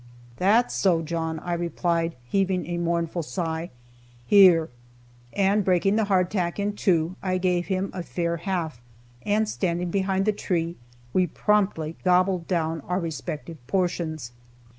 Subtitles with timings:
[0.37, 3.69] "That's so, John," I replied, heaving a mournful sigh,
[4.25, 4.67] "here;"
[5.33, 8.81] and breaking the hardtack in two, I gave him a fair half,
[9.27, 10.75] and standing behind the tree
[11.13, 14.31] we promptly gobbled down our respective portions.